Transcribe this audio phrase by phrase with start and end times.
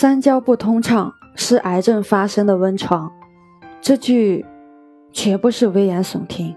[0.00, 3.10] 三焦不通畅是癌症发生的温床，
[3.80, 4.46] 这句
[5.12, 6.54] 绝不是危言耸听。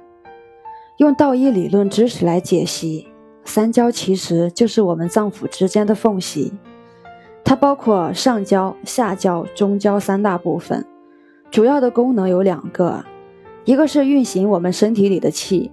[0.98, 3.08] 用道医理论知识来解析，
[3.44, 6.54] 三焦其实就是我们脏腑之间的缝隙，
[7.44, 10.86] 它包括上焦、下焦、中焦三大部分，
[11.50, 13.04] 主要的功能有两个，
[13.66, 15.72] 一个是运行我们身体里的气，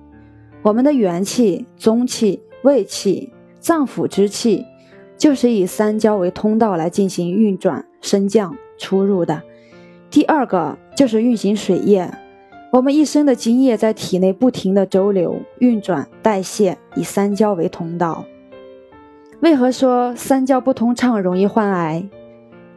[0.62, 3.30] 我们的元气、宗气、胃气、
[3.60, 4.64] 脏腑之气，
[5.18, 9.42] 就是以三焦为通道来进行运转、升降、出入的；
[10.08, 12.10] 第二个就是运行水液。
[12.70, 18.24] 我们一生的精液在体内不停的周流、运转、代谢，以三焦为通道。
[19.40, 22.08] 为何说三焦不通畅容易患癌？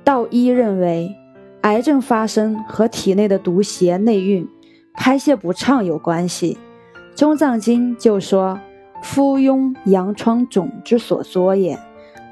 [0.03, 1.15] 道医认为，
[1.61, 4.47] 癌症发生和体内的毒邪内蕴、
[4.93, 6.57] 排泄不畅有关系。
[7.13, 8.59] 中藏经就说
[9.03, 11.77] ：“夫痈阳疮肿之所作也，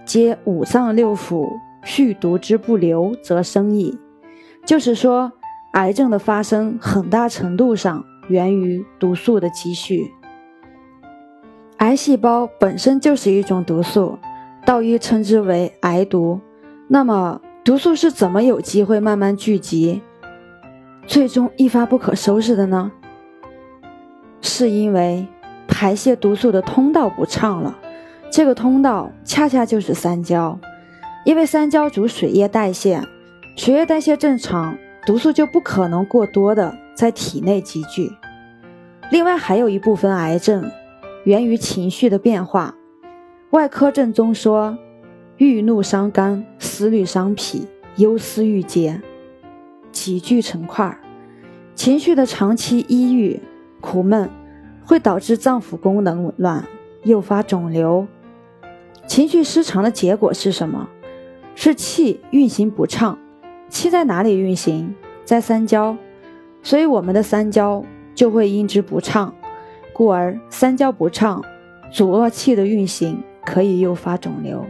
[0.09, 1.47] 皆五脏六腑
[1.83, 3.95] 蓄毒之不流，则生矣。”
[4.65, 5.31] 就是说。
[5.73, 10.11] 癌症的发生很大程度上源于毒素的积蓄。
[11.77, 14.17] 癌细胞本身就是一种毒素，
[14.65, 16.39] 道医称之为癌毒。
[16.87, 20.01] 那么，毒素是怎么有机会慢慢聚集，
[21.05, 22.91] 最终一发不可收拾的呢？
[24.41, 25.27] 是因为
[25.67, 27.77] 排泄毒素的通道不畅了。
[28.31, 30.59] 这个通道恰恰就是三焦，
[31.25, 33.01] 因为三焦主水液代谢，
[33.55, 34.77] 水液代谢正常。
[35.05, 38.11] 毒素就不可能过多的在体内积聚。
[39.09, 40.69] 另外，还有一部分癌症
[41.23, 42.75] 源于情绪的变化。
[43.51, 44.77] 外科正宗说，
[45.37, 49.01] 郁怒伤肝，思虑伤脾，忧思郁结，
[49.91, 50.95] 积聚成块。
[51.73, 53.41] 情绪的长期抑郁、
[53.81, 54.29] 苦闷，
[54.83, 56.63] 会导致脏腑功能紊乱，
[57.03, 58.05] 诱发肿瘤。
[59.09, 60.87] 情绪失常的结果是什么？
[61.55, 63.17] 是气运行不畅。
[63.67, 64.93] 气在哪里运行？
[65.25, 65.97] 在三焦，
[66.61, 67.83] 所以我们的三焦
[68.13, 69.33] 就会因之不畅，
[69.93, 71.43] 故而三焦不畅，
[71.91, 74.63] 阻遏气的运行，可以诱发肿瘤。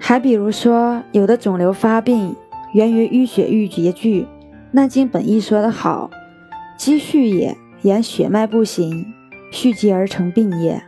[0.00, 2.34] 还比如说，有的肿瘤发病
[2.72, 4.22] 源于淤血郁结聚，
[4.72, 6.10] 《难经本义》说得好
[6.76, 9.06] ：“积蓄也，言血脉不行，
[9.52, 10.82] 蓄积而成病也。”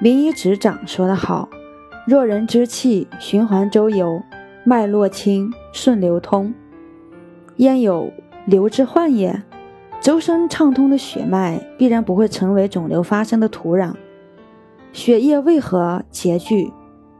[0.00, 1.48] 名医执掌》说得好
[2.08, 4.22] ：“若人之气循环周游。”
[4.64, 6.52] 脉络清顺流通，
[7.56, 8.12] 焉有
[8.44, 9.42] 流之患也？
[9.98, 13.94] 周身畅通的血脉必然不会成为肿瘤发生的土壤。
[14.92, 16.70] 血液为何结聚？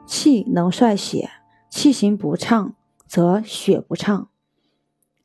[0.05, 1.31] 气能率血，
[1.71, 2.75] 气行不畅，
[3.07, 4.29] 则血不畅。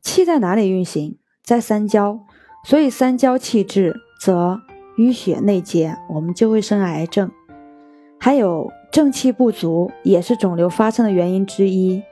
[0.01, 1.17] 气在哪里运行？
[1.43, 2.21] 在三焦，
[2.63, 4.61] 所以三焦气滞，则
[4.97, 7.29] 淤血内结，我们就会生癌症。
[8.17, 12.03] 还有正气不足，也是肿瘤发生的原因之一。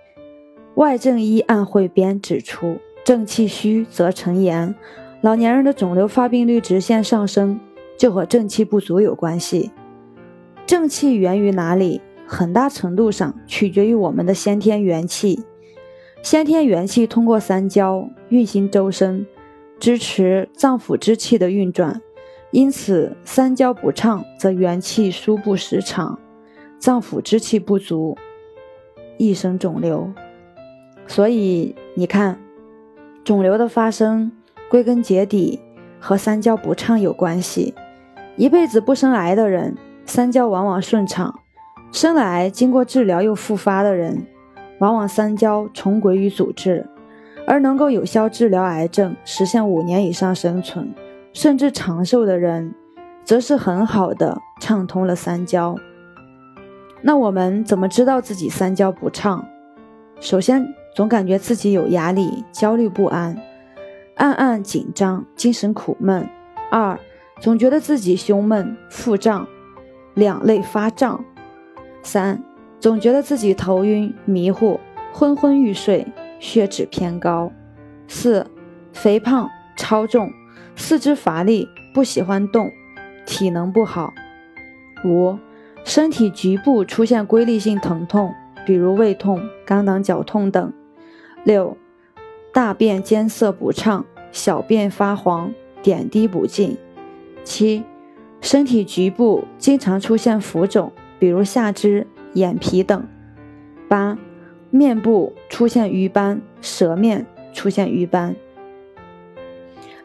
[0.74, 4.74] 外症医案汇编指出，正气虚则成炎，
[5.22, 7.60] 老年人的肿瘤发病率直线上升，
[8.00, 9.70] 就和正气不足有关系。
[10.66, 12.02] 正气源于哪里？
[12.26, 15.44] 很大程度上取决于我们的先天元气。
[16.24, 19.28] 先天元气通过三焦运行周身，
[19.80, 22.02] 支持脏腑之气的运转。
[22.50, 26.18] 因此，三焦不畅则元气输布失常，
[26.82, 28.18] 脏腑之气不足，
[29.20, 30.12] 易生肿瘤。
[31.06, 32.40] 所以你看，
[33.24, 34.32] 肿瘤的发生
[34.68, 35.62] 归根结底
[36.00, 37.76] 和三焦不畅有关系。
[38.36, 39.78] 一辈子不生癌的人，
[40.08, 41.32] 三焦往往顺畅；
[41.92, 44.26] 生了癌经过治疗又复发的人，
[44.80, 46.88] 往往三焦重归于阻滞。
[47.46, 50.92] 而能够有效治疗癌症、实现五年以上生存
[51.32, 52.74] 甚至长寿的人，
[53.24, 55.76] 则是很好的畅通了三焦。
[57.02, 59.46] 那我们怎么知道自己三焦不畅？
[60.20, 63.36] 首先，总感觉自己有压力、焦虑不安，
[64.16, 66.30] 暗暗紧张，精神苦闷。
[66.70, 67.00] 二，
[67.40, 69.48] 总觉得自己胸闷、腹胀，
[70.14, 71.26] 两肋发胀。
[72.04, 72.44] 三，
[72.80, 74.80] 总觉得自己头晕、迷糊、
[75.12, 76.06] 昏昏欲睡，
[76.40, 77.52] 血脂偏高。
[78.08, 78.46] 四，
[78.94, 80.32] 肥胖、超重，
[80.76, 82.72] 四肢乏力，不喜欢动，
[83.26, 84.14] 体能不好。
[85.04, 85.38] 五，
[85.84, 88.34] 身体局部出现规律性疼痛，
[88.66, 90.74] 比如胃痛、肝胆绞痛等。
[91.44, 91.76] 六，
[92.54, 95.52] 大便艰涩不畅，小便发黄，
[95.82, 96.78] 点滴不尽。
[97.44, 97.84] 七，
[98.40, 103.08] 身体局部经常出现浮肿，比如下肢、眼皮等。
[103.90, 104.18] 八，
[104.70, 108.36] 面部出现瘀斑，舌面出现瘀斑。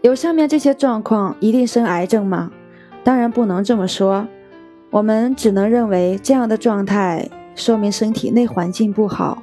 [0.00, 2.50] 有上面这些状况，一定生癌症吗？
[3.04, 4.26] 当然不能这么说，
[4.96, 9.42] 我们只能认为这样的状态说明身体内环境不好。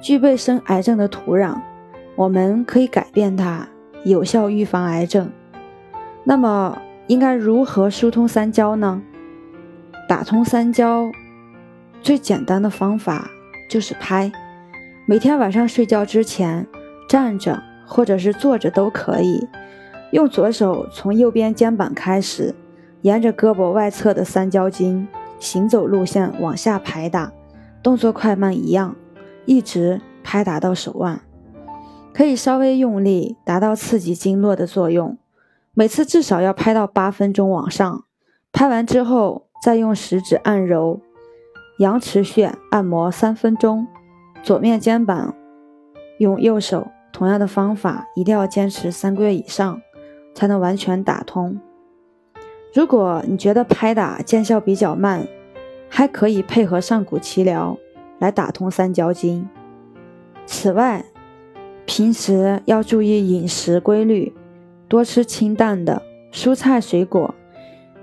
[0.00, 1.56] 具备生癌症的土壤，
[2.14, 3.66] 我们可以改变它，
[4.04, 5.32] 有效预防癌症。
[6.22, 9.02] 那么，应该如何疏通三焦呢？
[10.08, 11.10] 打通三焦
[12.00, 13.28] 最简单的方法
[13.68, 14.30] 就是拍。
[15.06, 16.64] 每天晚上睡觉之前，
[17.08, 19.44] 站着或者是坐着都可以，
[20.12, 22.54] 用左手从右边肩膀开始，
[23.02, 25.06] 沿着胳膊外侧的三焦经
[25.38, 27.32] 行走路线往下拍打，
[27.82, 28.96] 动作快慢一样，
[29.44, 31.20] 一直拍打到手腕，
[32.12, 35.16] 可以稍微用力，达到刺激经络的作用。
[35.74, 38.04] 每次至少要拍到八分钟往上。
[38.52, 41.00] 拍完之后，再用食指按揉
[41.78, 43.86] 阳池穴，按摩三分钟。
[44.42, 45.34] 左面肩膀
[46.18, 49.80] 用右手，同样的方法一定要坚持三个月以上，
[50.34, 51.60] 才能完全打通。
[52.74, 55.26] 如果你觉得拍打见效比较慢，
[55.88, 57.78] 还可以配合上古奇疗
[58.18, 59.48] 来打通三焦经。
[60.46, 61.04] 此外，
[61.86, 64.34] 平时要注意饮食规律，
[64.86, 67.34] 多吃清淡的蔬菜水果，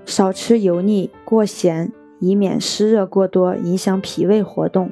[0.04, 4.90] 少吃油腻过咸，以免湿热过多影响脾胃活动。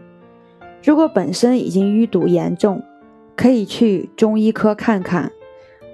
[0.84, 2.82] 如果本身已经淤堵严重，
[3.34, 5.32] 可以去中医科看看，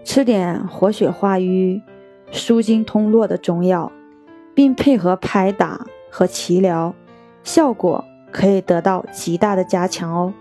[0.04, 1.80] 吃点活血化瘀、
[2.30, 3.90] 舒筋通络的中药，
[4.54, 6.94] 并配合拍打和脐疗，
[7.42, 10.32] 效果可以得到极大的加强哦。